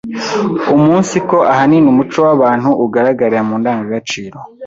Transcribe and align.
umunsiko 0.75 1.35
ahanini 1.51 1.87
umuco 1.93 2.17
w’abantu 2.27 2.69
ugaragarira 2.85 3.41
mu 3.47 3.55
ndangagaciro 3.61 4.37